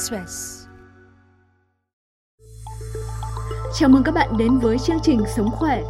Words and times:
Express. 0.00 0.66
Chào 3.74 3.88
mừng 3.88 4.02
các 4.02 4.12
bạn 4.12 4.36
đến 4.38 4.58
với 4.58 4.78
chương 4.78 5.00
trình 5.02 5.20
Sống 5.36 5.50
khỏe. 5.50 5.82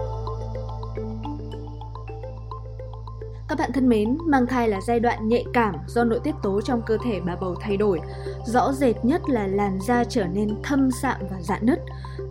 Các 3.49 3.59
bạn 3.59 3.71
thân 3.75 3.89
mến, 3.89 4.19
mang 4.27 4.47
thai 4.47 4.69
là 4.69 4.81
giai 4.87 5.01
đoạn 5.01 5.29
nhạy 5.29 5.45
cảm 5.53 5.75
do 5.87 6.05
nội 6.05 6.21
tiết 6.25 6.35
tố 6.43 6.61
trong 6.61 6.83
cơ 6.87 6.99
thể 7.05 7.21
bà 7.27 7.37
bầu 7.37 7.55
thay 7.61 7.77
đổi. 7.77 8.01
Rõ 8.47 8.73
rệt 8.73 9.05
nhất 9.05 9.23
là 9.29 9.47
làn 9.47 9.79
da 9.81 10.05
trở 10.05 10.25
nên 10.27 10.63
thâm 10.63 10.91
sạm 10.91 11.21
và 11.31 11.41
rạn 11.41 11.67
nứt. 11.67 11.79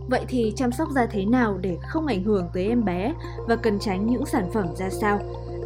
Vậy 0.08 0.26
thì 0.28 0.54
chăm 0.56 0.72
sóc 0.72 0.90
da 0.92 1.06
thế 1.06 1.26
nào 1.26 1.58
để 1.62 1.78
không 1.88 2.08
ảnh 2.08 2.24
hưởng 2.24 2.50
tới 2.54 2.68
em 2.68 2.86
bé 2.86 3.14
và 3.48 3.56
cần 3.56 3.80
tránh 3.80 4.08
những 4.08 4.26
sản 4.26 4.52
phẩm 4.54 4.76
ra 4.76 4.90
sao? 4.90 5.20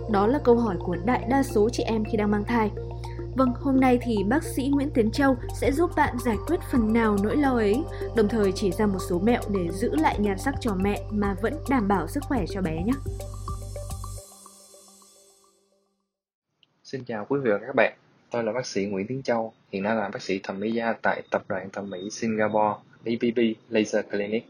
Đó 0.10 0.28
là 0.28 0.40
câu 0.44 0.56
hỏi 0.56 0.76
của 0.80 0.96
đại 1.06 1.26
đa 1.30 1.44
số 1.44 1.70
chị 1.70 1.84
em 1.84 2.04
khi 2.12 2.18
đang 2.18 2.32
mang 2.32 2.44
thai. 2.44 2.72
Vâng, 3.36 3.54
hôm 3.62 3.80
nay 3.80 4.00
thì 4.02 4.16
bác 4.30 4.44
sĩ 4.44 4.68
Nguyễn 4.68 4.90
Tiến 4.94 5.12
Châu 5.12 5.36
sẽ 5.62 5.72
giúp 5.72 5.90
bạn 5.96 6.16
giải 6.26 6.38
quyết 6.48 6.60
phần 6.72 6.94
nào 6.94 7.18
nỗi 7.24 7.38
lo 7.38 7.56
ấy, 7.56 7.76
đồng 8.16 8.28
thời 8.28 8.52
chỉ 8.52 8.72
ra 8.72 8.86
một 8.86 9.00
số 9.10 9.20
mẹo 9.20 9.42
để 9.54 9.68
giữ 9.72 9.96
lại 9.96 10.20
nhan 10.20 10.38
sắc 10.38 10.56
cho 10.60 10.76
mẹ 10.76 11.02
mà 11.12 11.36
vẫn 11.42 11.54
đảm 11.70 11.88
bảo 11.88 12.08
sức 12.08 12.24
khỏe 12.28 12.46
cho 12.50 12.62
bé 12.62 12.84
nhé. 12.84 12.94
Xin 16.84 17.04
chào 17.04 17.26
quý 17.30 17.40
vị 17.44 17.52
và 17.52 17.58
các 17.68 17.76
bạn, 17.76 17.94
tôi 18.32 18.44
là 18.44 18.52
bác 18.52 18.66
sĩ 18.66 18.86
Nguyễn 18.86 19.08
Tiến 19.08 19.24
Châu, 19.24 19.54
hiện 19.72 19.84
nay 19.84 19.96
là 19.96 20.10
bác 20.14 20.22
sĩ 20.22 20.40
thẩm 20.44 20.60
mỹ 20.60 20.72
da 20.72 20.94
tại 21.02 21.22
Tập 21.32 21.44
đoàn 21.48 21.70
Thẩm 21.74 21.90
mỹ 21.90 22.10
Singapore 22.12 22.74
BBB 23.04 23.40
Laser 23.70 24.06
Clinic. 24.12 24.46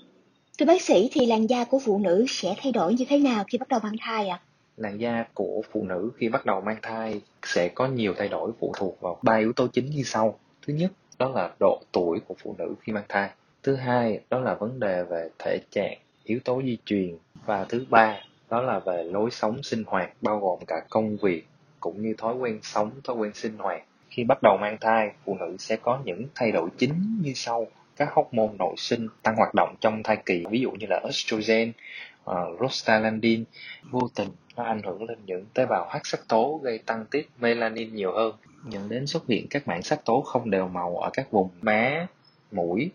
Thưa 0.59 0.65
bác 0.65 0.81
sĩ 0.81 1.09
thì 1.11 1.25
làn 1.25 1.47
da 1.47 1.63
của 1.63 1.79
phụ 1.85 1.99
nữ 1.99 2.25
sẽ 2.29 2.55
thay 2.57 2.71
đổi 2.71 2.93
như 2.93 3.05
thế 3.09 3.17
nào 3.17 3.43
khi 3.47 3.57
bắt 3.57 3.67
đầu 3.67 3.79
mang 3.83 3.95
thai 3.99 4.27
ạ? 4.27 4.39
À? 4.43 4.52
Làn 4.77 4.99
da 4.99 5.25
của 5.33 5.61
phụ 5.71 5.83
nữ 5.83 6.11
khi 6.17 6.29
bắt 6.29 6.45
đầu 6.45 6.61
mang 6.61 6.77
thai 6.81 7.21
sẽ 7.43 7.67
có 7.67 7.87
nhiều 7.87 8.13
thay 8.17 8.27
đổi 8.27 8.51
phụ 8.59 8.73
thuộc 8.77 9.01
vào 9.01 9.19
ba 9.21 9.35
yếu 9.35 9.53
tố 9.53 9.67
chính 9.67 9.85
như 9.85 10.03
sau. 10.03 10.39
Thứ 10.67 10.73
nhất, 10.73 10.91
đó 11.19 11.29
là 11.29 11.51
độ 11.59 11.81
tuổi 11.91 12.19
của 12.27 12.35
phụ 12.43 12.55
nữ 12.57 12.73
khi 12.81 12.93
mang 12.93 13.03
thai. 13.09 13.29
Thứ 13.63 13.75
hai, 13.75 14.19
đó 14.29 14.39
là 14.39 14.53
vấn 14.53 14.79
đề 14.79 15.03
về 15.03 15.29
thể 15.39 15.59
trạng, 15.71 15.97
yếu 16.23 16.39
tố 16.45 16.61
di 16.65 16.77
truyền. 16.85 17.17
Và 17.45 17.63
thứ 17.63 17.85
ba, 17.89 18.21
đó 18.49 18.61
là 18.61 18.79
về 18.79 19.03
lối 19.03 19.31
sống 19.31 19.63
sinh 19.63 19.83
hoạt 19.87 20.13
bao 20.21 20.39
gồm 20.39 20.59
cả 20.67 20.75
công 20.89 21.17
việc 21.17 21.47
cũng 21.79 22.01
như 22.01 22.13
thói 22.17 22.35
quen 22.35 22.59
sống, 22.61 22.91
thói 23.03 23.15
quen 23.15 23.33
sinh 23.33 23.57
hoạt. 23.57 23.81
Khi 24.09 24.23
bắt 24.23 24.43
đầu 24.43 24.57
mang 24.61 24.77
thai, 24.81 25.11
phụ 25.25 25.37
nữ 25.39 25.55
sẽ 25.59 25.75
có 25.75 25.99
những 26.05 26.27
thay 26.35 26.51
đổi 26.51 26.69
chính 26.77 27.17
như 27.21 27.31
sau 27.35 27.67
các 27.95 28.09
hormone 28.13 28.53
nội 28.59 28.75
sinh 28.77 29.07
tăng 29.23 29.35
hoạt 29.35 29.53
động 29.55 29.75
trong 29.81 30.03
thai 30.03 30.17
kỳ 30.25 30.43
ví 30.49 30.59
dụ 30.59 30.71
như 30.71 30.87
là 30.89 31.01
estrogen, 31.03 31.71
ờ, 32.23 32.47
uh, 32.51 32.57
prostaglandin 32.57 33.43
vô 33.91 34.01
tình 34.15 34.29
nó 34.55 34.63
ảnh 34.63 34.81
hưởng 34.83 35.03
lên 35.03 35.17
những 35.25 35.45
tế 35.53 35.65
bào 35.65 35.87
hắc 35.89 36.05
sắc 36.05 36.27
tố 36.27 36.59
gây 36.63 36.77
tăng 36.77 37.05
tiết 37.05 37.29
melanin 37.39 37.95
nhiều 37.95 38.11
hơn 38.11 38.35
dẫn 38.69 38.89
đến 38.89 39.07
xuất 39.07 39.27
hiện 39.27 39.47
các 39.49 39.67
mảng 39.67 39.81
sắc 39.81 40.05
tố 40.05 40.21
không 40.21 40.51
đều 40.51 40.67
màu 40.67 40.97
ở 40.97 41.09
các 41.13 41.31
vùng 41.31 41.49
má, 41.61 42.07
mũi, 42.51 42.91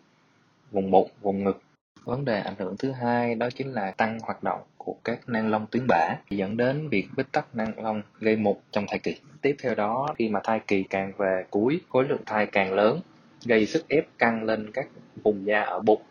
vùng 0.70 0.90
bụng, 0.90 1.10
vùng 1.20 1.44
ngực. 1.44 1.62
Vấn 2.04 2.24
đề 2.24 2.40
ảnh 2.40 2.54
hưởng 2.58 2.76
thứ 2.76 2.92
hai 2.92 3.34
đó 3.34 3.48
chính 3.54 3.72
là 3.72 3.90
tăng 3.90 4.18
hoạt 4.20 4.42
động 4.42 4.60
của 4.78 4.94
các 5.04 5.28
nang 5.28 5.50
lông 5.50 5.66
tuyến 5.66 5.86
bã 5.88 6.16
dẫn 6.30 6.56
đến 6.56 6.88
việc 6.88 7.06
bít 7.16 7.32
tắc 7.32 7.56
nang 7.56 7.84
lông 7.84 8.02
gây 8.20 8.36
mụn 8.36 8.56
trong 8.70 8.84
thai 8.88 8.98
kỳ. 8.98 9.20
Tiếp 9.42 9.56
theo 9.62 9.74
đó 9.74 10.14
khi 10.18 10.28
mà 10.28 10.40
thai 10.44 10.60
kỳ 10.66 10.82
càng 10.82 11.12
về 11.16 11.44
cuối, 11.50 11.80
khối 11.88 12.04
lượng 12.04 12.22
thai 12.26 12.46
càng 12.46 12.72
lớn 12.72 13.00
gây 13.44 13.66
sức 13.66 13.88
ép 13.88 14.06
căng 14.18 14.44
lên 14.44 14.70
các 14.72 14.88
vùng 15.22 15.46
da 15.46 15.62
ở 15.62 15.80
bụng, 15.80 16.02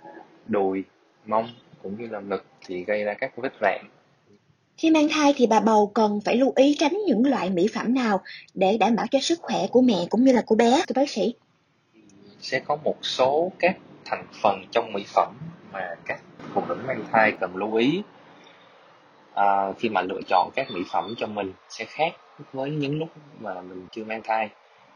đùi, 0.48 0.84
mông 1.26 1.48
cũng 1.84 2.02
như 2.02 2.08
là 2.08 2.20
ngực 2.20 2.46
thì 2.66 2.84
gây 2.84 3.04
ra 3.04 3.14
các 3.14 3.36
vết 3.36 3.54
rạn. 3.62 3.86
Khi 4.78 4.92
mang 4.92 5.08
thai 5.10 5.34
thì 5.36 5.48
bà 5.48 5.60
bầu 5.60 5.92
cần 5.94 6.20
phải 6.26 6.36
lưu 6.36 6.54
ý 6.56 6.76
tránh 6.80 6.98
những 7.06 7.26
loại 7.26 7.50
mỹ 7.50 7.68
phẩm 7.74 7.94
nào 7.94 8.22
để 8.54 8.78
đảm 8.78 8.96
bảo 8.96 9.06
cho 9.12 9.20
sức 9.20 9.40
khỏe 9.42 9.68
của 9.68 9.82
mẹ 9.82 10.06
cũng 10.10 10.24
như 10.24 10.32
là 10.32 10.42
của 10.46 10.56
bé 10.56 10.84
thưa 10.88 10.94
bác 10.96 11.10
sĩ? 11.10 11.36
Sẽ 12.42 12.60
có 12.60 12.76
một 12.84 12.96
số 13.02 13.52
các 13.60 13.78
thành 14.06 14.26
phần 14.42 14.64
trong 14.72 14.94
mỹ 14.94 15.04
phẩm 15.08 15.34
mà 15.72 15.96
các 16.06 16.22
phụ 16.54 16.62
nữ 16.68 16.78
mang 16.88 17.04
thai 17.12 17.32
cần 17.32 17.56
lưu 17.56 17.76
ý. 17.76 18.02
À, 19.34 19.74
khi 19.80 19.90
mà 19.90 20.02
lựa 20.02 20.22
chọn 20.28 20.50
các 20.56 20.72
mỹ 20.72 20.82
phẩm 20.92 21.14
cho 21.18 21.28
mình 21.28 21.54
sẽ 21.70 21.86
khác 21.86 22.14
với 22.54 22.70
những 22.70 23.00
lúc 23.00 23.10
mà 23.40 23.62
mình 23.62 23.88
chưa 23.92 24.04
mang 24.04 24.22
thai. 24.24 24.50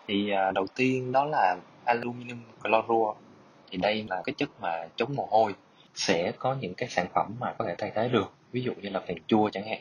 Thì 0.07 0.31
à, 0.31 0.51
đầu 0.51 0.67
tiên 0.75 1.11
đó 1.11 1.25
là 1.25 1.57
aluminum 1.85 2.39
chlorua. 2.63 3.13
Thì 3.71 3.77
đây 3.77 4.05
là 4.09 4.21
cái 4.25 4.33
chất 4.37 4.49
mà 4.61 4.87
chống 4.95 5.15
mồ 5.15 5.27
hôi. 5.31 5.55
Sẽ 5.95 6.31
có 6.39 6.55
những 6.61 6.73
cái 6.73 6.89
sản 6.89 7.07
phẩm 7.13 7.35
mà 7.39 7.53
có 7.57 7.65
thể 7.65 7.75
thay 7.77 7.91
thế 7.95 8.09
được 8.09 8.31
ví 8.51 8.61
dụ 8.61 8.73
như 8.81 8.89
là 8.89 8.99
phèn 8.99 9.17
chua 9.27 9.49
chẳng 9.49 9.67
hạn. 9.67 9.79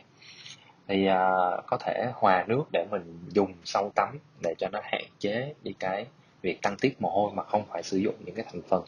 Thì 0.88 1.08
uh, 1.08 1.66
có 1.66 1.76
thể 1.80 2.10
hòa 2.14 2.44
nước 2.48 2.64
để 2.72 2.86
mình 2.90 3.18
dùng 3.28 3.52
sau 3.64 3.92
tắm 3.94 4.18
để 4.42 4.54
cho 4.58 4.68
nó 4.72 4.80
hạn 4.82 5.04
chế 5.18 5.54
đi 5.62 5.72
cái 5.78 6.06
việc 6.42 6.62
tăng 6.62 6.76
tiết 6.80 7.02
mồ 7.02 7.10
hôi 7.10 7.30
mà 7.34 7.42
không 7.42 7.64
phải 7.68 7.82
sử 7.82 7.96
dụng 7.96 8.14
những 8.24 8.34
cái 8.34 8.44
thành 8.52 8.62
phần 8.68 8.84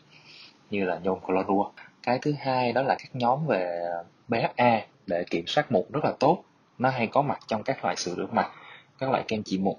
như 0.70 0.84
là 0.84 1.00
nhôm 1.02 1.18
clorua. 1.20 1.70
Cái 2.02 2.18
thứ 2.22 2.34
hai 2.38 2.72
đó 2.72 2.82
là 2.82 2.96
các 2.98 3.16
nhóm 3.16 3.46
về 3.46 3.84
BHA 4.28 4.80
để 5.06 5.24
kiểm 5.30 5.46
soát 5.46 5.72
mụn 5.72 5.84
rất 5.92 6.04
là 6.04 6.12
tốt. 6.20 6.44
Nó 6.78 6.88
hay 6.90 7.06
có 7.06 7.22
mặt 7.22 7.38
trong 7.46 7.62
các 7.62 7.84
loại 7.84 7.96
sữa 7.96 8.14
rửa 8.16 8.26
mặt 8.32 8.50
các 8.98 9.10
loại 9.10 9.24
kem 9.28 9.42
trị 9.42 9.58
mụn. 9.58 9.76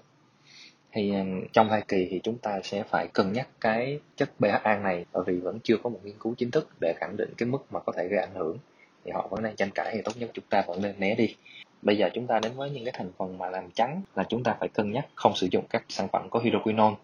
Thì 0.92 1.14
à, 1.16 1.24
trong 1.54 1.70
thai 1.70 1.82
kỳ 1.88 2.08
thì 2.12 2.20
chúng 2.24 2.38
ta 2.38 2.60
sẽ 2.64 2.84
phải 2.84 3.08
cân 3.08 3.34
nhắc 3.34 3.48
cái 3.62 4.00
chất 4.16 4.40
BHA 4.40 4.80
này 4.84 5.06
bởi 5.14 5.24
vì 5.28 5.40
vẫn 5.40 5.60
chưa 5.64 5.78
có 5.84 5.90
một 5.90 6.00
nghiên 6.04 6.16
cứu 6.20 6.36
chính 6.38 6.52
thức 6.52 6.70
để 6.82 6.94
khẳng 6.98 7.18
định 7.18 7.34
cái 7.38 7.50
mức 7.50 7.74
mà 7.74 7.80
có 7.80 7.94
thể 7.98 8.08
gây 8.08 8.20
ảnh 8.20 8.36
hưởng 8.36 8.58
thì 9.06 9.12
họ 9.12 9.28
vẫn 9.30 9.44
đang 9.44 9.56
tranh 9.56 9.70
cãi 9.76 9.92
thì 9.94 10.02
tốt 10.02 10.12
nhất 10.16 10.30
chúng 10.34 10.46
ta 10.50 10.64
vẫn 10.68 10.82
nên 10.82 11.00
né 11.00 11.16
đi. 11.16 11.36
Bây 11.82 11.98
giờ 11.98 12.10
chúng 12.14 12.28
ta 12.28 12.40
đến 12.40 12.52
với 12.56 12.70
những 12.70 12.86
cái 12.86 12.94
thành 12.98 13.12
phần 13.18 13.38
mà 13.38 13.50
làm 13.50 13.72
trắng 13.72 14.02
là 14.16 14.24
chúng 14.24 14.44
ta 14.44 14.56
phải 14.60 14.70
cân 14.70 14.92
nhắc 14.92 15.06
không 15.16 15.36
sử 15.36 15.48
dụng 15.52 15.66
các 15.70 15.84
sản 15.90 16.08
phẩm 16.08 16.30
có 16.30 16.40
hydroquinone. 16.40 16.96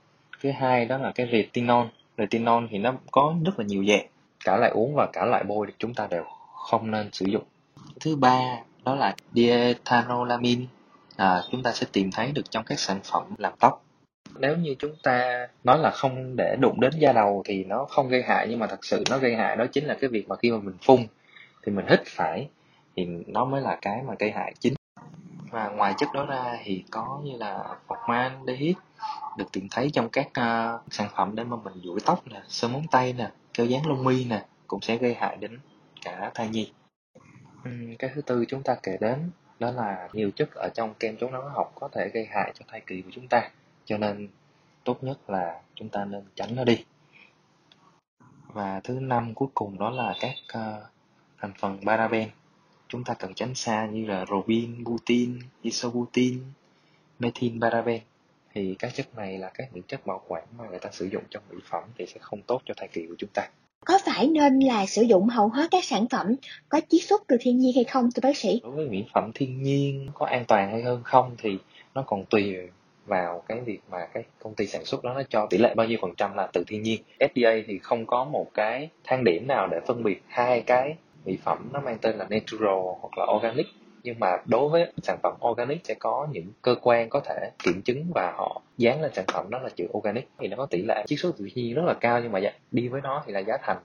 Thứ 0.41 0.51
hai 0.51 0.85
đó 0.85 0.97
là 0.97 1.11
cái 1.15 1.29
retinol. 1.31 1.85
Retinol 2.17 2.65
thì 2.69 2.77
nó 2.77 2.93
có 3.11 3.35
rất 3.45 3.59
là 3.59 3.65
nhiều 3.65 3.85
dạng. 3.85 4.07
Cả 4.45 4.57
loại 4.57 4.71
uống 4.71 4.95
và 4.95 5.07
cả 5.13 5.25
loại 5.25 5.43
bôi 5.43 5.67
thì 5.67 5.73
chúng 5.77 5.93
ta 5.93 6.07
đều 6.07 6.23
không 6.55 6.91
nên 6.91 7.09
sử 7.11 7.25
dụng. 7.25 7.43
Thứ 7.99 8.15
ba 8.15 8.59
đó 8.85 8.95
là 8.95 9.15
diethanolamine. 9.33 10.65
À, 11.15 11.41
chúng 11.51 11.63
ta 11.63 11.71
sẽ 11.71 11.87
tìm 11.91 12.11
thấy 12.11 12.31
được 12.31 12.51
trong 12.51 12.63
các 12.63 12.79
sản 12.79 12.99
phẩm 13.03 13.23
làm 13.37 13.53
tóc. 13.59 13.83
Nếu 14.39 14.57
như 14.57 14.75
chúng 14.79 14.95
ta 15.03 15.47
nói 15.63 15.79
là 15.79 15.91
không 15.91 16.35
để 16.35 16.55
đụng 16.59 16.79
đến 16.79 16.91
da 16.99 17.11
đầu 17.13 17.43
thì 17.45 17.63
nó 17.63 17.85
không 17.89 18.09
gây 18.09 18.23
hại 18.23 18.47
nhưng 18.49 18.59
mà 18.59 18.67
thật 18.67 18.85
sự 18.85 19.03
nó 19.09 19.17
gây 19.17 19.35
hại 19.35 19.55
đó 19.55 19.65
chính 19.71 19.85
là 19.85 19.97
cái 20.01 20.09
việc 20.09 20.27
mà 20.27 20.35
khi 20.35 20.51
mà 20.51 20.57
mình 20.57 20.75
phun 20.81 20.99
thì 21.63 21.71
mình 21.71 21.85
hít 21.89 22.01
phải 22.05 22.49
thì 22.95 23.05
nó 23.05 23.45
mới 23.45 23.61
là 23.61 23.77
cái 23.81 24.03
mà 24.03 24.13
gây 24.19 24.31
hại 24.31 24.53
chính. 24.59 24.73
Và 25.51 25.69
ngoài 25.69 25.93
chất 25.97 26.09
đó 26.13 26.25
ra 26.25 26.57
thì 26.63 26.83
có 26.91 27.19
như 27.23 27.37
là 27.37 27.75
formaldehyde 27.87 28.73
được 29.37 29.45
tìm 29.51 29.67
thấy 29.71 29.89
trong 29.93 30.09
các 30.09 30.27
uh, 30.27 30.93
sản 30.93 31.09
phẩm 31.15 31.35
để 31.35 31.43
mà 31.43 31.57
mình 31.63 31.73
duỗi 31.83 31.99
tóc 32.05 32.27
nè 32.27 32.41
sơn 32.47 32.73
móng 32.73 32.85
tay 32.91 33.13
nè 33.13 33.31
keo 33.53 33.65
dán 33.65 33.87
lông 33.87 34.03
mi 34.03 34.25
nè 34.25 34.45
cũng 34.67 34.81
sẽ 34.81 34.97
gây 34.97 35.13
hại 35.13 35.37
đến 35.37 35.59
cả 36.01 36.31
thai 36.35 36.49
nhi. 36.49 36.71
Uhm, 37.69 37.95
cái 37.99 38.11
thứ 38.15 38.21
tư 38.21 38.45
chúng 38.47 38.63
ta 38.63 38.75
kể 38.83 38.97
đến 39.01 39.31
đó 39.59 39.71
là 39.71 40.09
nhiều 40.13 40.31
chất 40.35 40.49
ở 40.55 40.69
trong 40.75 40.93
kem 40.93 41.17
chống 41.17 41.31
nắng 41.31 41.49
học 41.49 41.71
có 41.75 41.87
thể 41.87 42.09
gây 42.13 42.25
hại 42.25 42.51
cho 42.59 42.65
thai 42.67 42.81
kỳ 42.87 43.01
của 43.01 43.09
chúng 43.13 43.27
ta 43.27 43.49
cho 43.85 43.97
nên 43.97 44.29
tốt 44.83 45.03
nhất 45.03 45.29
là 45.29 45.61
chúng 45.75 45.89
ta 45.89 46.05
nên 46.05 46.23
tránh 46.35 46.55
nó 46.55 46.63
đi. 46.63 46.85
Và 48.47 48.81
thứ 48.83 48.99
năm 48.99 49.33
cuối 49.33 49.49
cùng 49.53 49.79
đó 49.79 49.89
là 49.89 50.13
các 50.19 50.35
uh, 50.59 50.83
thành 51.41 51.53
phần 51.59 51.77
paraben 51.85 52.29
chúng 52.87 53.03
ta 53.03 53.13
cần 53.13 53.33
tránh 53.33 53.55
xa 53.55 53.85
như 53.85 54.05
là 54.05 54.25
robin, 54.29 54.83
butin, 54.83 55.39
isobutin, 55.61 56.39
methyl 57.19 57.61
paraben 57.61 58.01
thì 58.53 58.75
các 58.79 58.95
chất 58.95 59.15
này 59.15 59.37
là 59.37 59.51
các 59.53 59.69
những 59.73 59.83
chất 59.83 60.05
bảo 60.05 60.21
quản 60.27 60.43
mà 60.57 60.65
người 60.69 60.79
ta 60.79 60.89
sử 60.91 61.05
dụng 61.05 61.23
trong 61.29 61.43
mỹ 61.49 61.57
phẩm 61.69 61.83
thì 61.97 62.05
sẽ 62.05 62.19
không 62.21 62.41
tốt 62.41 62.61
cho 62.65 62.73
thai 62.77 62.87
kỳ 62.87 63.05
của 63.07 63.15
chúng 63.17 63.29
ta 63.33 63.49
có 63.85 63.99
phải 64.05 64.27
nên 64.27 64.59
là 64.59 64.85
sử 64.85 65.01
dụng 65.01 65.27
hầu 65.27 65.49
hết 65.49 65.67
các 65.71 65.83
sản 65.83 66.07
phẩm 66.07 66.35
có 66.69 66.81
chiết 66.89 67.03
xuất 67.03 67.23
từ 67.27 67.37
thiên 67.39 67.57
nhiên 67.57 67.71
hay 67.75 67.83
không 67.83 68.09
thưa 68.11 68.21
bác 68.23 68.37
sĩ? 68.37 68.61
Đối 68.63 68.71
với 68.71 68.87
mỹ 68.87 69.05
phẩm 69.13 69.31
thiên 69.35 69.63
nhiên 69.63 70.09
có 70.13 70.25
an 70.25 70.45
toàn 70.47 70.71
hay 70.71 70.81
hơn 70.81 71.01
không 71.03 71.35
thì 71.37 71.57
nó 71.95 72.01
còn 72.01 72.25
tùy 72.25 72.55
vào 73.05 73.43
cái 73.47 73.59
việc 73.59 73.79
mà 73.91 74.07
cái 74.13 74.23
công 74.39 74.55
ty 74.55 74.67
sản 74.67 74.85
xuất 74.85 75.03
đó 75.03 75.13
nó 75.13 75.21
cho 75.29 75.47
tỷ 75.49 75.57
lệ 75.57 75.73
bao 75.75 75.87
nhiêu 75.87 75.97
phần 76.01 76.15
trăm 76.17 76.33
là 76.35 76.47
từ 76.53 76.63
thiên 76.67 76.81
nhiên. 76.81 77.01
FDA 77.19 77.63
thì 77.67 77.79
không 77.79 78.05
có 78.05 78.23
một 78.23 78.47
cái 78.53 78.89
thang 79.03 79.23
điểm 79.23 79.47
nào 79.47 79.67
để 79.67 79.79
phân 79.87 80.03
biệt 80.03 80.21
hai 80.27 80.61
cái 80.61 80.95
mỹ 81.29 81.37
phẩm 81.43 81.69
nó 81.73 81.79
mang 81.79 81.97
tên 82.01 82.15
là 82.15 82.25
natural 82.29 82.79
hoặc 83.01 83.17
là 83.17 83.25
organic. 83.35 83.67
Nhưng 84.03 84.19
mà 84.19 84.37
đối 84.45 84.69
với 84.69 84.93
sản 85.03 85.17
phẩm 85.23 85.33
organic 85.49 85.85
sẽ 85.85 85.93
có 85.93 86.27
những 86.31 86.45
cơ 86.61 86.75
quan 86.81 87.09
có 87.09 87.19
thể 87.19 87.51
kiểm 87.63 87.81
chứng 87.81 88.05
và 88.15 88.33
họ 88.37 88.61
dán 88.77 89.01
lên 89.01 89.11
sản 89.13 89.25
phẩm 89.33 89.49
đó 89.49 89.59
là 89.59 89.69
chữ 89.69 89.87
organic. 89.97 90.29
Thì 90.39 90.47
nó 90.47 90.57
có 90.57 90.65
tỷ 90.65 90.81
lệ 90.81 91.03
chiết 91.07 91.19
xuất 91.19 91.37
tự 91.37 91.47
nhiên 91.55 91.75
rất 91.75 91.85
là 91.85 91.93
cao 91.93 92.19
nhưng 92.21 92.31
mà 92.31 92.39
dạ, 92.39 92.51
đi 92.71 92.87
với 92.87 93.01
nó 93.01 93.23
thì 93.25 93.33
là 93.33 93.39
giá 93.39 93.57
thành. 93.61 93.77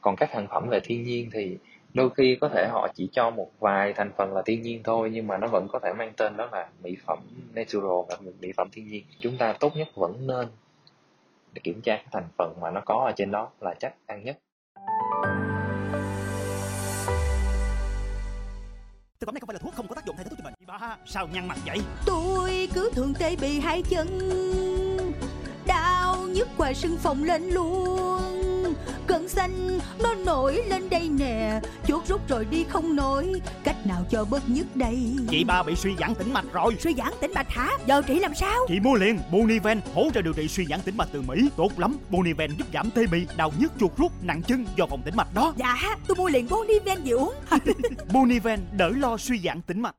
Còn 0.00 0.16
các 0.16 0.30
sản 0.32 0.46
phẩm 0.50 0.68
về 0.68 0.80
thiên 0.80 1.04
nhiên 1.04 1.30
thì 1.32 1.56
đôi 1.94 2.10
khi 2.10 2.36
có 2.40 2.48
thể 2.48 2.66
họ 2.70 2.88
chỉ 2.94 3.08
cho 3.12 3.30
một 3.30 3.50
vài 3.58 3.92
thành 3.92 4.10
phần 4.16 4.34
là 4.34 4.42
thiên 4.46 4.62
nhiên 4.62 4.80
thôi, 4.84 5.10
nhưng 5.12 5.26
mà 5.26 5.38
nó 5.38 5.46
vẫn 5.46 5.68
có 5.72 5.78
thể 5.78 5.92
mang 5.92 6.12
tên 6.16 6.36
đó 6.36 6.48
là 6.52 6.68
mỹ 6.82 6.96
phẩm 7.06 7.18
natural 7.54 8.06
và 8.08 8.16
mỹ 8.40 8.52
phẩm 8.56 8.68
thiên 8.72 8.88
nhiên. 8.88 9.04
Chúng 9.18 9.36
ta 9.36 9.52
tốt 9.60 9.76
nhất 9.76 9.88
vẫn 9.94 10.26
nên 10.26 10.48
để 11.52 11.60
kiểm 11.64 11.80
tra 11.80 11.96
cái 11.96 12.06
thành 12.12 12.28
phần 12.38 12.54
mà 12.60 12.70
nó 12.70 12.82
có 12.84 13.04
ở 13.06 13.12
trên 13.16 13.30
đó 13.30 13.50
là 13.60 13.74
chắc 13.78 13.94
ăn 14.06 14.24
nhất. 14.24 14.38
Thực 19.20 19.26
phẩm 19.26 19.34
này 19.34 19.40
không 19.40 19.46
phải 19.46 19.54
là 19.54 19.58
thuốc 19.58 19.74
không 19.74 19.88
có 19.88 19.94
tác 19.94 20.06
dụng 20.06 20.16
thay 20.16 20.24
thế 20.24 20.30
thuốc 20.30 20.38
chữa 20.38 20.44
bệnh. 20.44 20.54
Ba, 20.66 20.96
sao 21.06 21.28
nhăn 21.28 21.48
mặt 21.48 21.58
vậy? 21.66 21.78
Tôi 22.06 22.68
cứ 22.74 22.90
thường 22.94 23.14
tê 23.18 23.36
bì 23.36 23.60
hai 23.60 23.82
chân 23.82 24.18
Đau 25.66 26.16
nhức 26.28 26.48
qua 26.56 26.72
sưng 26.72 26.96
phồng 26.96 27.24
lên 27.24 27.42
luôn 27.42 28.45
Cơn 29.06 29.28
xanh 29.28 29.78
nó 30.02 30.14
nổi 30.14 30.62
lên 30.68 30.90
đây 30.90 31.08
nè. 31.08 31.60
Chuột 31.86 32.06
rút 32.08 32.28
rồi 32.28 32.44
đi 32.44 32.64
không 32.68 32.96
nổi. 32.96 33.40
Cách 33.64 33.86
nào 33.86 34.04
cho 34.10 34.24
bớt 34.24 34.48
nhức 34.48 34.76
đây? 34.76 35.16
Chị 35.28 35.44
ba 35.44 35.62
bị 35.62 35.76
suy 35.76 35.90
giãn 35.98 36.14
tĩnh 36.14 36.32
mạch 36.32 36.44
rồi. 36.52 36.76
Suy 36.80 36.94
giãn 36.94 37.12
tĩnh 37.20 37.32
mạch 37.34 37.48
hả? 37.50 37.70
Giờ 37.86 38.02
trị 38.06 38.18
làm 38.18 38.34
sao? 38.34 38.60
Chị 38.68 38.80
mua 38.80 38.94
liền 38.94 39.18
Boniven 39.32 39.80
hỗ 39.94 40.10
trợ 40.14 40.22
điều 40.22 40.32
trị 40.32 40.48
suy 40.48 40.66
giãn 40.66 40.80
tĩnh 40.80 40.96
mạch 40.96 41.08
từ 41.12 41.22
Mỹ. 41.22 41.48
Tốt 41.56 41.78
lắm 41.78 41.96
Boniven 42.10 42.50
giúp 42.58 42.66
giảm 42.74 42.90
tê 42.90 43.06
bì, 43.06 43.26
đau 43.36 43.52
nhức 43.58 43.72
chuột 43.80 43.96
rút, 43.96 44.12
nặng 44.22 44.42
chân 44.42 44.66
do 44.76 44.86
phòng 44.86 45.02
tĩnh 45.04 45.16
mạch 45.16 45.34
đó. 45.34 45.54
Dạ 45.56 45.96
tôi 46.06 46.16
mua 46.16 46.28
liền 46.28 46.48
Boniven 46.48 47.02
về 47.04 47.10
uống. 47.10 47.34
Boniven 48.12 48.60
đỡ 48.72 48.88
lo 48.88 49.16
suy 49.16 49.40
giãn 49.44 49.62
tĩnh 49.62 49.80
mạch 49.82 49.94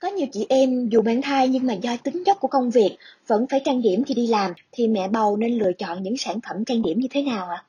Có 0.00 0.08
nhiều 0.08 0.26
chị 0.32 0.46
em 0.48 0.88
dù 0.88 1.02
mang 1.02 1.22
thai 1.22 1.48
nhưng 1.48 1.66
mà 1.66 1.74
do 1.74 1.96
tính 2.04 2.22
chất 2.26 2.36
của 2.40 2.48
công 2.48 2.70
việc 2.70 2.96
vẫn 3.26 3.46
phải 3.50 3.60
trang 3.64 3.82
điểm 3.82 4.04
khi 4.04 4.14
đi 4.14 4.26
làm 4.26 4.52
thì 4.72 4.88
mẹ 4.88 5.08
bầu 5.08 5.36
nên 5.36 5.52
lựa 5.52 5.72
chọn 5.72 6.02
những 6.02 6.16
sản 6.16 6.38
phẩm 6.48 6.64
trang 6.64 6.82
điểm 6.82 6.98
như 6.98 7.08
thế 7.10 7.22
nào 7.22 7.48
ạ? 7.48 7.64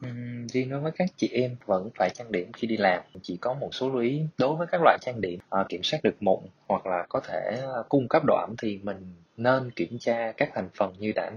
À? 0.00 0.06
Uhm, 0.06 0.46
riêng 0.46 0.70
đối 0.70 0.80
với 0.80 0.92
các 0.92 1.08
chị 1.16 1.28
em 1.32 1.56
vẫn 1.66 1.90
phải 1.94 2.10
trang 2.10 2.32
điểm 2.32 2.52
khi 2.52 2.66
đi 2.66 2.76
làm 2.76 3.02
chỉ 3.22 3.36
có 3.36 3.54
một 3.54 3.74
số 3.74 3.88
lưu 3.88 4.00
ý 4.00 4.22
đối 4.38 4.56
với 4.56 4.66
các 4.70 4.80
loại 4.82 4.98
trang 5.00 5.20
điểm 5.20 5.40
à, 5.50 5.64
kiểm 5.68 5.82
soát 5.82 6.00
được 6.02 6.22
mụn 6.22 6.40
hoặc 6.68 6.86
là 6.86 7.06
có 7.08 7.20
thể 7.20 7.62
à, 7.62 7.82
cung 7.88 8.08
cấp 8.08 8.22
độ 8.26 8.34
ẩm 8.36 8.54
thì 8.58 8.78
mình 8.82 8.96
nên 9.36 9.70
kiểm 9.70 9.98
tra 9.98 10.32
các 10.36 10.50
thành 10.54 10.68
phần 10.74 10.94
như 10.98 11.12
đã 11.12 11.30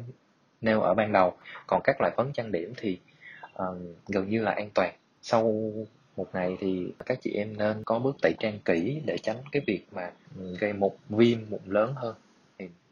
nêu 0.62 0.82
ở 0.82 0.94
ban 0.94 1.12
đầu 1.12 1.34
còn 1.68 1.82
các 1.84 2.02
loại 2.02 2.14
phấn 2.18 2.34
trang 2.34 2.52
điểm 2.52 2.74
thì 2.78 3.00
uh, 3.46 3.78
gần 4.08 4.30
như 4.30 4.42
là 4.42 4.52
an 4.52 4.70
toàn 4.74 4.94
sau 5.22 5.72
một 6.18 6.28
ngày 6.34 6.58
thì 6.60 6.88
các 7.06 7.20
chị 7.22 7.32
em 7.32 7.58
nên 7.58 7.84
có 7.86 8.00
bước 8.00 8.16
tẩy 8.22 8.34
trang 8.40 8.60
kỹ 8.66 9.02
để 9.06 9.18
tránh 9.18 9.38
cái 9.52 9.62
việc 9.68 9.86
mà 9.92 10.12
gây 10.60 10.74
một 10.74 10.96
viêm 11.10 11.38
mụn 11.50 11.60
lớn 11.66 11.94
hơn. 11.96 12.16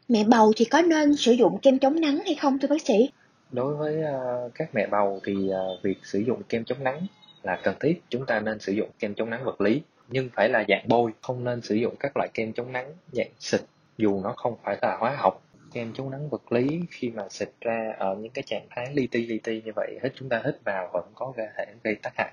Mẹ 0.08 0.24
bầu 0.24 0.52
thì 0.56 0.64
có 0.64 0.82
nên 0.82 1.16
sử 1.16 1.32
dụng 1.32 1.58
kem 1.62 1.78
chống 1.78 2.00
nắng 2.00 2.18
hay 2.24 2.34
không 2.34 2.58
thưa 2.58 2.68
bác 2.68 2.82
sĩ? 2.82 3.10
Đối 3.50 3.74
với 3.74 3.96
uh, 3.96 4.54
các 4.54 4.74
mẹ 4.74 4.86
bầu 4.86 5.20
thì 5.24 5.34
uh, 5.34 5.82
việc 5.82 5.98
sử 6.02 6.18
dụng 6.18 6.42
kem 6.48 6.64
chống 6.64 6.84
nắng 6.84 7.06
là 7.42 7.60
cần 7.62 7.74
thiết. 7.80 8.02
Chúng 8.08 8.26
ta 8.26 8.40
nên 8.40 8.58
sử 8.58 8.72
dụng 8.72 8.90
kem 8.98 9.14
chống 9.14 9.30
nắng 9.30 9.44
vật 9.44 9.60
lý 9.60 9.82
nhưng 10.08 10.28
phải 10.34 10.48
là 10.48 10.64
dạng 10.68 10.88
bôi 10.88 11.10
không 11.20 11.44
nên 11.44 11.60
sử 11.60 11.74
dụng 11.74 11.94
các 12.00 12.16
loại 12.16 12.28
kem 12.34 12.52
chống 12.52 12.72
nắng 12.72 12.92
dạng 13.12 13.30
xịt 13.38 13.60
dù 13.98 14.20
nó 14.24 14.34
không 14.36 14.56
phải 14.62 14.78
là 14.82 14.96
hóa 15.00 15.16
học. 15.18 15.42
Kem 15.72 15.92
chống 15.94 16.10
nắng 16.10 16.28
vật 16.28 16.52
lý 16.52 16.80
khi 16.90 17.10
mà 17.10 17.28
xịt 17.30 17.48
ra 17.60 17.94
ở 17.98 18.14
những 18.14 18.32
cái 18.32 18.42
trạng 18.46 18.66
thái 18.70 18.86
li 18.94 19.06
ti 19.06 19.26
li 19.26 19.38
ti 19.38 19.62
như 19.62 19.72
vậy 19.76 19.98
hít 20.02 20.12
chúng 20.14 20.28
ta 20.28 20.42
hít 20.44 20.64
vào 20.64 20.90
vẫn 20.92 21.04
có 21.14 21.32
thể 21.36 21.66
gây 21.84 21.94
tác 22.02 22.12
hại 22.16 22.32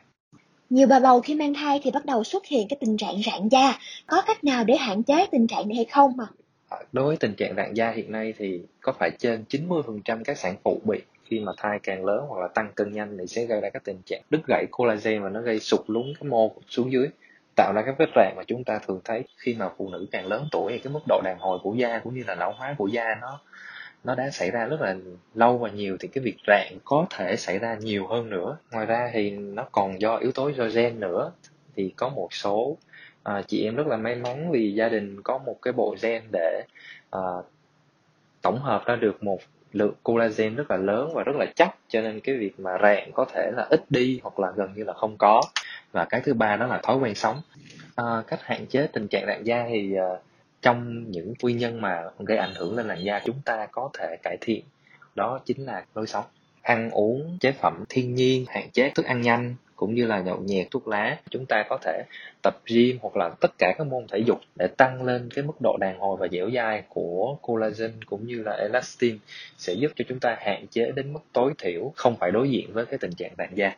nhiều 0.69 0.87
bà 0.87 0.99
bầu 0.99 1.21
khi 1.21 1.35
mang 1.35 1.53
thai 1.53 1.79
thì 1.83 1.91
bắt 1.91 2.05
đầu 2.05 2.23
xuất 2.23 2.45
hiện 2.45 2.67
cái 2.67 2.77
tình 2.79 2.97
trạng 2.97 3.21
rạn 3.25 3.49
da. 3.49 3.79
Có 4.07 4.21
cách 4.27 4.43
nào 4.43 4.63
để 4.63 4.77
hạn 4.77 5.03
chế 5.03 5.25
tình 5.31 5.47
trạng 5.47 5.67
này 5.67 5.75
hay 5.75 5.85
không 5.85 6.17
mà? 6.17 6.25
Đối 6.91 7.05
với 7.05 7.17
tình 7.17 7.35
trạng 7.35 7.55
rạn 7.55 7.73
da 7.73 7.91
hiện 7.91 8.11
nay 8.11 8.33
thì 8.37 8.61
có 8.81 8.93
phải 8.99 9.11
trên 9.19 9.43
90% 9.49 10.23
các 10.23 10.37
sản 10.37 10.55
phụ 10.63 10.81
bị 10.83 11.01
khi 11.23 11.39
mà 11.39 11.51
thai 11.57 11.79
càng 11.83 12.05
lớn 12.05 12.25
hoặc 12.27 12.41
là 12.41 12.47
tăng 12.47 12.71
cân 12.75 12.93
nhanh 12.93 13.17
thì 13.19 13.27
sẽ 13.27 13.45
gây 13.45 13.61
ra 13.61 13.69
các 13.69 13.83
tình 13.83 14.01
trạng 14.05 14.21
đứt 14.29 14.41
gãy 14.47 14.65
collagen 14.71 15.23
và 15.23 15.29
nó 15.29 15.41
gây 15.41 15.59
sụt 15.59 15.79
lún 15.87 16.13
cái 16.19 16.29
mô 16.29 16.51
xuống 16.67 16.91
dưới, 16.91 17.07
tạo 17.55 17.73
ra 17.75 17.81
các 17.85 17.95
vết 17.97 18.09
rạn 18.15 18.33
mà 18.37 18.43
chúng 18.47 18.63
ta 18.63 18.79
thường 18.87 19.01
thấy 19.03 19.23
khi 19.37 19.55
mà 19.59 19.69
phụ 19.77 19.89
nữ 19.89 20.07
càng 20.11 20.27
lớn 20.27 20.47
tuổi 20.51 20.71
thì 20.71 20.79
cái 20.79 20.93
mức 20.93 20.99
độ 21.07 21.21
đàn 21.23 21.39
hồi 21.39 21.59
của 21.63 21.73
da 21.73 21.99
cũng 22.03 22.15
như 22.15 22.23
là 22.27 22.35
lão 22.35 22.53
hóa 22.57 22.75
của 22.77 22.87
da 22.87 23.15
nó 23.21 23.39
nó 24.03 24.15
đã 24.15 24.29
xảy 24.29 24.51
ra 24.51 24.65
rất 24.65 24.81
là 24.81 24.95
lâu 25.33 25.57
và 25.57 25.69
nhiều 25.69 25.97
thì 25.99 26.07
cái 26.07 26.23
việc 26.23 26.37
rạn 26.47 26.77
có 26.83 27.05
thể 27.09 27.35
xảy 27.35 27.59
ra 27.59 27.75
nhiều 27.75 28.07
hơn 28.07 28.29
nữa. 28.29 28.57
Ngoài 28.71 28.85
ra 28.85 29.09
thì 29.13 29.29
nó 29.29 29.65
còn 29.71 30.01
do 30.01 30.17
yếu 30.17 30.31
tố 30.31 30.49
do 30.49 30.65
gen 30.73 30.99
nữa. 30.99 31.31
Thì 31.75 31.93
có 31.95 32.09
một 32.09 32.33
số 32.33 32.77
à, 33.23 33.41
chị 33.47 33.63
em 33.63 33.75
rất 33.75 33.87
là 33.87 33.97
may 33.97 34.15
mắn 34.15 34.51
vì 34.51 34.73
gia 34.73 34.89
đình 34.89 35.21
có 35.21 35.37
một 35.37 35.61
cái 35.61 35.73
bộ 35.73 35.95
gen 36.01 36.23
để 36.31 36.63
à, 37.09 37.21
tổng 38.41 38.59
hợp 38.59 38.85
ra 38.85 38.95
được 38.95 39.23
một 39.23 39.39
lượng 39.73 39.93
collagen 40.03 40.55
rất 40.55 40.71
là 40.71 40.77
lớn 40.77 41.11
và 41.13 41.23
rất 41.23 41.35
là 41.35 41.45
chắc. 41.55 41.75
Cho 41.87 42.01
nên 42.01 42.19
cái 42.19 42.35
việc 42.37 42.59
mà 42.59 42.77
rạn 42.83 43.11
có 43.13 43.25
thể 43.25 43.51
là 43.55 43.67
ít 43.69 43.81
đi 43.89 44.19
hoặc 44.23 44.39
là 44.39 44.51
gần 44.55 44.73
như 44.75 44.83
là 44.83 44.93
không 44.93 45.17
có. 45.17 45.41
Và 45.91 46.05
cái 46.05 46.21
thứ 46.21 46.33
ba 46.33 46.55
đó 46.55 46.67
là 46.67 46.79
thói 46.83 46.97
quen 46.97 47.15
sống. 47.15 47.41
À, 47.95 48.23
cách 48.27 48.39
hạn 48.43 48.65
chế 48.65 48.87
tình 48.93 49.07
trạng 49.07 49.25
rạn 49.27 49.43
da 49.43 49.65
thì 49.69 49.95
à, 49.95 50.09
trong 50.61 51.11
những 51.11 51.33
nguyên 51.41 51.57
nhân 51.57 51.81
mà 51.81 52.03
gây 52.19 52.37
ảnh 52.37 52.53
hưởng 52.55 52.75
lên 52.75 52.87
làn 52.87 53.03
da 53.03 53.21
chúng 53.25 53.41
ta 53.45 53.67
có 53.71 53.89
thể 53.93 54.17
cải 54.23 54.37
thiện, 54.41 54.63
đó 55.15 55.39
chính 55.45 55.65
là 55.65 55.85
lối 55.95 56.07
sống. 56.07 56.25
Ăn 56.61 56.89
uống 56.91 57.37
chế 57.39 57.51
phẩm 57.51 57.83
thiên 57.89 58.15
nhiên, 58.15 58.45
hạn 58.47 58.69
chế 58.71 58.91
thức 58.95 59.05
ăn 59.05 59.21
nhanh 59.21 59.55
cũng 59.75 59.95
như 59.95 60.05
là 60.05 60.19
nhậu 60.19 60.39
nhẹt, 60.39 60.67
thuốc 60.71 60.87
lá. 60.87 61.17
Chúng 61.29 61.45
ta 61.45 61.65
có 61.69 61.77
thể 61.81 62.03
tập 62.41 62.61
gym 62.65 62.97
hoặc 63.01 63.17
là 63.17 63.29
tất 63.41 63.51
cả 63.57 63.73
các 63.77 63.87
môn 63.87 64.07
thể 64.07 64.19
dục 64.19 64.39
để 64.55 64.67
tăng 64.77 65.03
lên 65.03 65.29
cái 65.35 65.43
mức 65.43 65.61
độ 65.61 65.77
đàn 65.79 65.99
hồi 65.99 66.17
và 66.19 66.27
dẻo 66.31 66.49
dai 66.55 66.83
của 66.89 67.37
collagen 67.41 68.03
cũng 68.05 68.27
như 68.27 68.43
là 68.43 68.51
elastin 68.51 69.17
sẽ 69.57 69.73
giúp 69.73 69.91
cho 69.95 70.05
chúng 70.07 70.19
ta 70.19 70.37
hạn 70.39 70.65
chế 70.67 70.91
đến 70.91 71.13
mức 71.13 71.19
tối 71.33 71.53
thiểu, 71.57 71.91
không 71.95 72.15
phải 72.19 72.31
đối 72.31 72.49
diện 72.49 72.73
với 72.73 72.85
cái 72.85 72.97
tình 72.97 73.11
trạng 73.11 73.35
tàn 73.37 73.49
da. 73.55 73.75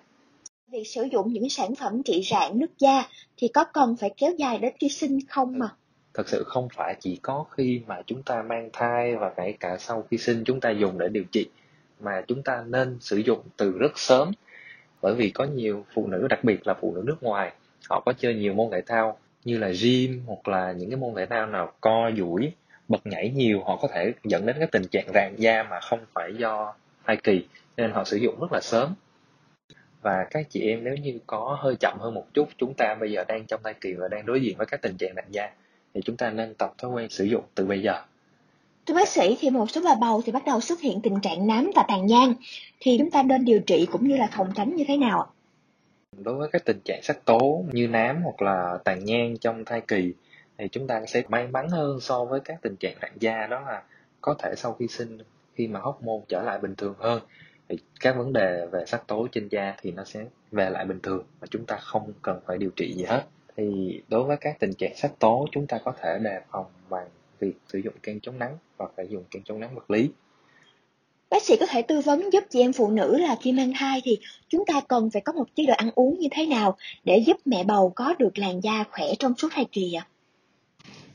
Việc 0.72 0.88
sử 0.88 1.04
dụng 1.12 1.34
những 1.34 1.50
sản 1.50 1.76
phẩm 1.76 2.04
trị 2.04 2.22
rạn 2.32 2.60
nước 2.60 2.80
da 2.80 3.04
thì 3.38 3.48
có 3.48 3.64
cần 3.74 3.96
phải 4.00 4.10
kéo 4.18 4.32
dài 4.38 4.58
đến 4.58 4.74
khi 4.80 4.90
sinh 4.90 5.20
không 5.30 5.60
mà? 5.60 5.70
Thật 6.14 6.30
sự 6.30 6.44
không 6.44 6.68
phải 6.76 6.96
chỉ 7.00 7.16
có 7.16 7.46
khi 7.52 7.82
mà 7.88 8.02
chúng 8.06 8.24
ta 8.24 8.42
mang 8.42 8.70
thai 8.74 9.16
và 9.16 9.30
kể 9.38 9.54
cả 9.60 9.78
sau 9.78 10.06
khi 10.12 10.18
sinh 10.18 10.44
chúng 10.44 10.60
ta 10.60 10.70
dùng 10.70 11.00
để 11.00 11.08
điều 11.08 11.24
trị, 11.32 11.50
mà 12.00 12.22
chúng 12.28 12.44
ta 12.44 12.64
nên 12.68 12.98
sử 13.00 13.18
dụng 13.18 13.40
từ 13.58 13.78
rất 13.78 13.92
sớm. 13.96 14.32
Bởi 15.02 15.16
vì 15.16 15.30
có 15.30 15.44
nhiều 15.44 15.86
phụ 15.94 16.08
nữ, 16.08 16.28
đặc 16.30 16.44
biệt 16.44 16.68
là 16.68 16.74
phụ 16.74 16.94
nữ 16.96 17.04
nước 17.06 17.24
ngoài, 17.24 17.54
họ 17.90 18.00
có 18.06 18.14
chơi 18.14 18.36
nhiều 18.36 18.54
môn 18.54 18.72
thể 18.72 18.82
thao 18.82 19.18
như 19.44 19.58
là 19.58 19.72
gym 19.82 20.22
hoặc 20.26 20.48
là 20.48 20.72
những 20.72 20.90
cái 20.90 20.98
môn 20.98 21.16
thể 21.16 21.26
thao 21.26 21.46
nào 21.46 21.74
co 21.82 22.12
duỗi, 22.18 22.52
bật 22.88 23.08
nhảy 23.08 23.30
nhiều, 23.30 23.64
họ 23.64 23.78
có 23.82 23.88
thể 23.94 24.14
dẫn 24.24 24.46
đến 24.46 24.56
cái 24.60 24.68
tình 24.72 24.88
trạng 24.92 25.06
rạn 25.14 25.36
da 25.38 25.64
mà 25.64 25.80
không 25.80 26.00
phải 26.14 26.34
do 26.38 26.74
thai 27.06 27.18
kỳ, 27.18 27.48
nên 27.78 27.92
họ 27.92 28.04
sử 28.04 28.18
dụng 28.18 28.40
rất 28.40 28.52
là 28.52 28.60
sớm. 28.62 28.94
Và 30.02 30.28
các 30.32 30.46
chị 30.50 30.62
em 30.70 30.84
nếu 30.84 30.96
như 30.96 31.20
có 31.28 31.58
hơi 31.62 31.76
chậm 31.80 31.98
hơn 32.00 32.14
một 32.14 32.26
chút, 32.34 32.50
chúng 32.58 32.74
ta 32.78 32.96
bây 33.00 33.12
giờ 33.12 33.24
đang 33.28 33.46
trong 33.46 33.64
thai 33.64 33.74
kỳ 33.82 33.94
và 33.94 34.08
đang 34.08 34.26
đối 34.26 34.42
diện 34.42 34.58
với 34.58 34.68
các 34.68 34.82
tình 34.82 34.98
trạng 34.98 35.14
rạn 35.16 35.26
da 35.30 35.50
thì 35.94 36.02
chúng 36.06 36.18
ta 36.18 36.30
nên 36.30 36.54
tập 36.54 36.74
thói 36.78 36.92
quen 36.92 37.10
sử 37.10 37.24
dụng 37.24 37.44
từ 37.56 37.66
bây 37.66 37.82
giờ. 37.82 38.02
Thưa 38.86 38.94
bác 38.94 39.08
sĩ 39.08 39.38
thì 39.40 39.50
một 39.50 39.72
số 39.72 39.82
bà 39.84 39.96
bầu 39.96 40.22
thì 40.26 40.32
bắt 40.32 40.44
đầu 40.46 40.62
xuất 40.62 40.82
hiện 40.82 41.02
tình 41.02 41.22
trạng 41.22 41.48
nám 41.48 41.72
và 41.76 41.86
tàn 41.88 42.06
nhang. 42.06 42.34
Thì 42.80 42.98
chúng 42.98 43.12
ta 43.12 43.24
nên 43.24 43.46
điều 43.46 43.60
trị 43.60 43.88
cũng 43.92 44.08
như 44.08 44.18
là 44.18 44.30
phòng 44.38 44.52
tránh 44.56 44.76
như 44.76 44.84
thế 44.88 44.98
nào 44.98 45.22
ạ? 45.22 45.28
Đối 46.18 46.36
với 46.36 46.50
các 46.52 46.66
tình 46.66 46.80
trạng 46.86 47.02
sắc 47.04 47.26
tố 47.26 47.66
như 47.72 47.88
nám 47.88 48.22
hoặc 48.24 48.42
là 48.42 48.78
tàn 48.84 49.06
nhang 49.06 49.38
trong 49.38 49.66
thai 49.66 49.82
kỳ 49.82 50.14
thì 50.58 50.68
chúng 50.72 50.88
ta 50.88 51.06
sẽ 51.08 51.24
may 51.28 51.48
mắn 51.48 51.70
hơn 51.70 52.00
so 52.00 52.26
với 52.26 52.40
các 52.40 52.58
tình 52.62 52.76
trạng 52.76 52.96
rạn 53.02 53.12
da 53.20 53.48
đó 53.48 53.60
là 53.60 53.84
có 54.22 54.36
thể 54.40 54.54
sau 54.58 54.74
khi 54.74 54.88
sinh 54.88 55.18
khi 55.56 55.68
mà 55.68 55.80
hóc 55.80 56.04
môn 56.04 56.22
trở 56.28 56.42
lại 56.42 56.60
bình 56.60 56.76
thường 56.76 56.94
hơn 57.00 57.22
thì 57.70 57.78
các 58.00 58.18
vấn 58.18 58.34
đề 58.34 58.66
về 58.72 58.86
sắc 58.88 59.08
tố 59.08 59.28
trên 59.32 59.48
da 59.48 59.76
thì 59.82 59.92
nó 59.92 60.04
sẽ 60.04 60.26
về 60.52 60.70
lại 60.70 60.86
bình 60.86 61.00
thường 61.00 61.24
và 61.40 61.48
chúng 61.52 61.66
ta 61.66 61.78
không 61.78 62.14
cần 62.22 62.40
phải 62.46 62.58
điều 62.58 62.70
trị 62.76 62.94
gì 62.94 63.04
hết 63.04 63.24
thì 63.58 64.02
đối 64.08 64.24
với 64.24 64.38
các 64.38 64.60
tình 64.60 64.74
trạng 64.74 64.96
sắc 64.96 65.20
tố 65.20 65.48
chúng 65.52 65.68
ta 65.68 65.80
có 65.86 65.94
thể 66.02 66.20
đề 66.22 66.40
phòng 66.52 66.66
bằng 66.90 67.08
việc 67.40 67.54
sử 67.68 67.80
dụng 67.80 67.94
kem 68.04 68.20
chống 68.20 68.40
nắng 68.40 68.58
hoặc 68.78 68.92
là 68.98 69.04
dùng 69.04 69.24
kem 69.32 69.44
chống 69.44 69.60
nắng 69.60 69.76
vật 69.76 69.92
lý 69.92 70.10
Bác 71.32 71.44
sĩ 71.44 71.58
có 71.60 71.66
thể 71.66 71.82
tư 71.82 72.02
vấn 72.02 72.34
giúp 72.34 72.44
chị 72.50 72.62
em 72.62 72.74
phụ 72.74 72.92
nữ 72.92 73.18
là 73.18 73.36
khi 73.42 73.52
mang 73.52 73.74
thai 73.80 74.02
thì 74.04 74.18
chúng 74.48 74.66
ta 74.66 74.82
cần 74.88 75.10
phải 75.10 75.22
có 75.22 75.34
một 75.34 75.56
chế 75.56 75.66
độ 75.68 75.74
ăn 75.78 75.90
uống 75.96 76.20
như 76.20 76.28
thế 76.32 76.46
nào 76.46 76.78
để 77.04 77.18
giúp 77.18 77.38
mẹ 77.46 77.64
bầu 77.64 77.92
có 77.96 78.16
được 78.20 78.38
làn 78.38 78.64
da 78.64 78.84
khỏe 78.92 79.06
trong 79.20 79.34
suốt 79.38 79.48
thai 79.52 79.66
kỳ 79.72 79.94
ạ? 79.94 80.08
À? 80.08 80.10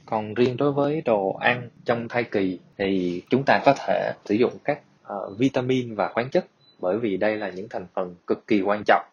Còn 0.06 0.34
riêng 0.34 0.56
đối 0.56 0.72
với 0.72 1.00
đồ 1.00 1.36
ăn 1.40 1.70
trong 1.84 2.08
thai 2.08 2.24
kỳ 2.24 2.58
thì 2.78 3.22
chúng 3.30 3.42
ta 3.46 3.62
có 3.64 3.74
thể 3.78 4.12
sử 4.24 4.34
dụng 4.34 4.52
các 4.64 4.80
uh, 5.02 5.38
vitamin 5.38 5.94
và 5.94 6.08
khoáng 6.08 6.30
chất 6.30 6.46
bởi 6.78 6.98
vì 6.98 7.16
đây 7.16 7.36
là 7.36 7.50
những 7.50 7.68
thành 7.68 7.86
phần 7.94 8.14
cực 8.26 8.46
kỳ 8.46 8.60
quan 8.60 8.82
trọng 8.86 9.04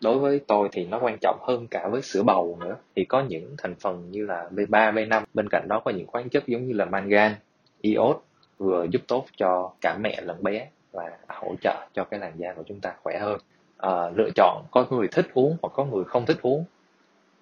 đối 0.00 0.18
với 0.18 0.40
tôi 0.46 0.68
thì 0.72 0.86
nó 0.86 0.98
quan 1.02 1.16
trọng 1.20 1.38
hơn 1.42 1.66
cả 1.70 1.88
với 1.88 2.02
sữa 2.02 2.22
bầu 2.22 2.58
nữa. 2.60 2.76
Thì 2.96 3.04
có 3.04 3.22
những 3.28 3.54
thành 3.58 3.74
phần 3.74 4.10
như 4.10 4.26
là 4.26 4.48
B3, 4.50 4.94
B5 4.94 5.22
bên 5.34 5.48
cạnh 5.50 5.66
đó 5.68 5.80
có 5.84 5.90
những 5.90 6.06
khoáng 6.06 6.28
chất 6.28 6.46
giống 6.46 6.66
như 6.66 6.72
là 6.72 6.84
mangan, 6.84 7.34
iốt 7.80 8.22
vừa 8.58 8.86
giúp 8.90 9.02
tốt 9.08 9.26
cho 9.36 9.72
cả 9.80 9.98
mẹ 10.00 10.20
lẫn 10.20 10.42
bé 10.42 10.68
và 10.92 11.10
hỗ 11.28 11.54
trợ 11.60 11.88
cho 11.94 12.04
cái 12.04 12.20
làn 12.20 12.32
da 12.36 12.52
của 12.52 12.62
chúng 12.66 12.80
ta 12.80 12.94
khỏe 13.02 13.18
hơn. 13.18 13.40
À, 13.78 14.10
lựa 14.16 14.30
chọn 14.34 14.64
có 14.70 14.86
người 14.90 15.08
thích 15.08 15.26
uống 15.34 15.56
hoặc 15.62 15.70
có 15.74 15.84
người 15.84 16.04
không 16.04 16.26
thích 16.26 16.38
uống. 16.42 16.64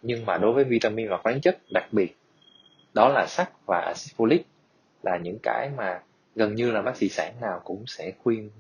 Nhưng 0.02 0.26
mà 0.26 0.38
đối 0.38 0.52
với 0.52 0.64
vitamin 0.64 1.08
và 1.08 1.16
khoáng 1.16 1.40
chất 1.40 1.58
đặc 1.72 1.84
biệt 1.92 2.16
đó 2.94 3.08
là 3.08 3.26
sắt 3.28 3.48
và 3.66 3.80
acid 3.80 4.14
folic 4.16 4.40
là 5.02 5.16
những 5.16 5.38
cái 5.42 5.70
mà 5.76 6.00
gần 6.34 6.54
như 6.54 6.70
là 6.70 6.82
bác 6.82 6.96
sĩ 6.96 7.08
sản 7.08 7.34
nào 7.40 7.60
cũng 7.64 7.84
sẽ 7.86 8.12
khuyên 8.22 8.50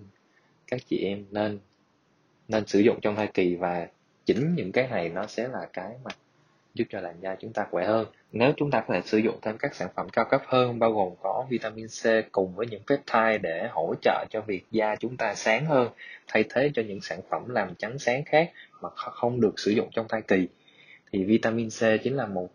các 0.66 0.80
chị 0.86 1.04
em 1.04 1.24
nên 1.30 1.58
nên 2.48 2.66
sử 2.66 2.78
dụng 2.78 3.00
trong 3.02 3.16
thai 3.16 3.26
kỳ 3.34 3.54
và 3.54 3.86
chính 4.26 4.54
những 4.54 4.72
cái 4.72 4.88
này 4.88 5.08
nó 5.08 5.26
sẽ 5.26 5.48
là 5.48 5.68
cái 5.72 5.90
mà 6.04 6.10
giúp 6.74 6.84
cho 6.90 7.00
làn 7.00 7.14
da 7.20 7.36
chúng 7.40 7.52
ta 7.52 7.66
khỏe 7.70 7.86
hơn. 7.86 8.06
Nếu 8.32 8.52
chúng 8.56 8.70
ta 8.70 8.80
có 8.80 8.94
thể 8.94 9.00
sử 9.04 9.18
dụng 9.18 9.38
thêm 9.42 9.58
các 9.58 9.74
sản 9.74 9.88
phẩm 9.96 10.08
cao 10.08 10.24
cấp 10.30 10.42
hơn, 10.46 10.78
bao 10.78 10.92
gồm 10.92 11.12
có 11.22 11.46
vitamin 11.50 11.86
C 11.86 12.06
cùng 12.32 12.54
với 12.54 12.66
những 12.66 12.82
peptide 12.86 13.38
để 13.38 13.68
hỗ 13.70 13.94
trợ 14.02 14.24
cho 14.30 14.40
việc 14.40 14.64
da 14.70 14.96
chúng 14.96 15.16
ta 15.16 15.34
sáng 15.34 15.66
hơn, 15.66 15.88
thay 16.26 16.44
thế 16.50 16.70
cho 16.74 16.82
những 16.82 17.00
sản 17.00 17.20
phẩm 17.30 17.48
làm 17.48 17.74
trắng 17.74 17.98
sáng 17.98 18.24
khác 18.24 18.50
mà 18.80 18.88
không 18.94 19.40
được 19.40 19.60
sử 19.60 19.70
dụng 19.70 19.88
trong 19.92 20.08
thai 20.08 20.22
kỳ, 20.22 20.48
thì 21.12 21.24
vitamin 21.24 21.68
C 21.68 21.80
chính 22.02 22.16
là 22.16 22.26
một 22.26 22.48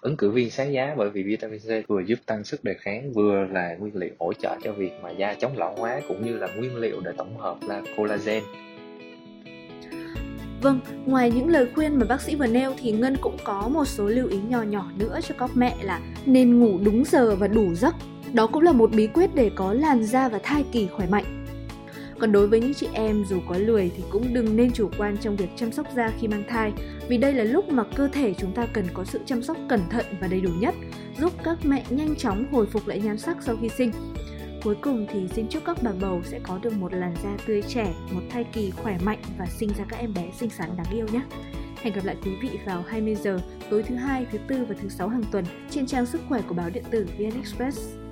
ứng 0.00 0.16
cử 0.16 0.30
viên 0.30 0.50
sáng 0.50 0.72
giá 0.72 0.94
bởi 0.96 1.10
vì 1.10 1.22
vitamin 1.22 1.58
C 1.58 1.88
vừa 1.88 2.00
giúp 2.00 2.18
tăng 2.26 2.44
sức 2.44 2.64
đề 2.64 2.74
kháng, 2.74 3.12
vừa 3.12 3.44
là 3.44 3.74
nguyên 3.78 3.96
liệu 3.96 4.12
hỗ 4.18 4.32
trợ 4.32 4.56
cho 4.62 4.72
việc 4.72 4.92
mà 5.02 5.10
da 5.10 5.34
chống 5.34 5.56
lão 5.56 5.74
hóa 5.74 6.00
cũng 6.08 6.24
như 6.24 6.36
là 6.36 6.48
nguyên 6.56 6.76
liệu 6.76 7.00
để 7.00 7.12
tổng 7.16 7.36
hợp 7.36 7.56
là 7.68 7.82
collagen. 7.96 8.42
Vâng, 10.64 10.80
ngoài 11.06 11.30
những 11.30 11.48
lời 11.48 11.66
khuyên 11.74 11.98
mà 11.98 12.06
bác 12.06 12.20
sĩ 12.20 12.34
vừa 12.34 12.46
nêu 12.46 12.72
thì 12.82 12.92
Ngân 12.92 13.16
cũng 13.20 13.36
có 13.44 13.68
một 13.68 13.84
số 13.84 14.04
lưu 14.06 14.28
ý 14.28 14.38
nhỏ 14.48 14.62
nhỏ 14.62 14.90
nữa 14.98 15.18
cho 15.28 15.34
các 15.38 15.50
mẹ 15.54 15.76
là 15.82 16.00
nên 16.26 16.60
ngủ 16.60 16.78
đúng 16.84 17.04
giờ 17.04 17.36
và 17.36 17.48
đủ 17.48 17.74
giấc. 17.74 17.94
Đó 18.32 18.46
cũng 18.46 18.62
là 18.62 18.72
một 18.72 18.90
bí 18.92 19.06
quyết 19.06 19.34
để 19.34 19.50
có 19.56 19.72
làn 19.72 20.04
da 20.04 20.28
và 20.28 20.38
thai 20.42 20.64
kỳ 20.72 20.86
khỏe 20.86 21.06
mạnh. 21.06 21.46
Còn 22.18 22.32
đối 22.32 22.48
với 22.48 22.60
những 22.60 22.74
chị 22.74 22.88
em 22.92 23.24
dù 23.28 23.40
có 23.48 23.58
lười 23.58 23.90
thì 23.96 24.02
cũng 24.10 24.34
đừng 24.34 24.56
nên 24.56 24.70
chủ 24.72 24.90
quan 24.98 25.16
trong 25.16 25.36
việc 25.36 25.48
chăm 25.56 25.72
sóc 25.72 25.86
da 25.94 26.12
khi 26.20 26.28
mang 26.28 26.44
thai 26.48 26.72
vì 27.08 27.18
đây 27.18 27.32
là 27.32 27.44
lúc 27.44 27.68
mà 27.68 27.84
cơ 27.94 28.08
thể 28.08 28.34
chúng 28.38 28.52
ta 28.52 28.66
cần 28.66 28.84
có 28.94 29.04
sự 29.04 29.20
chăm 29.26 29.42
sóc 29.42 29.56
cẩn 29.68 29.80
thận 29.90 30.06
và 30.20 30.26
đầy 30.26 30.40
đủ 30.40 30.50
nhất, 30.60 30.74
giúp 31.20 31.32
các 31.44 31.58
mẹ 31.64 31.84
nhanh 31.90 32.16
chóng 32.16 32.46
hồi 32.52 32.66
phục 32.66 32.86
lại 32.86 33.00
nhan 33.04 33.18
sắc 33.18 33.36
sau 33.42 33.56
khi 33.60 33.68
sinh. 33.68 33.92
Cuối 34.64 34.76
cùng 34.82 35.06
thì 35.10 35.28
xin 35.28 35.48
chúc 35.48 35.62
các 35.66 35.78
bà 35.82 35.90
bầu 36.00 36.22
sẽ 36.24 36.40
có 36.42 36.58
được 36.62 36.72
một 36.72 36.92
làn 36.92 37.14
da 37.22 37.36
tươi 37.46 37.62
trẻ, 37.68 37.94
một 38.12 38.20
thai 38.30 38.44
kỳ 38.52 38.70
khỏe 38.70 38.98
mạnh 39.04 39.22
và 39.38 39.46
sinh 39.46 39.68
ra 39.78 39.84
các 39.88 39.96
em 39.96 40.14
bé 40.14 40.30
xinh 40.38 40.50
xắn 40.50 40.76
đáng 40.76 40.94
yêu 40.94 41.06
nhé. 41.12 41.20
Hẹn 41.82 41.94
gặp 41.94 42.04
lại 42.04 42.16
quý 42.24 42.30
vị 42.42 42.58
vào 42.66 42.82
20 42.88 43.14
giờ 43.14 43.38
tối 43.70 43.82
thứ 43.82 43.94
hai, 43.94 44.26
thứ 44.32 44.38
tư 44.48 44.64
và 44.68 44.74
thứ 44.82 44.88
sáu 44.88 45.08
hàng 45.08 45.24
tuần 45.32 45.44
trên 45.70 45.86
trang 45.86 46.06
sức 46.06 46.20
khỏe 46.28 46.42
của 46.48 46.54
báo 46.54 46.70
điện 46.70 46.84
tử 46.90 47.06
VnExpress. 47.18 48.03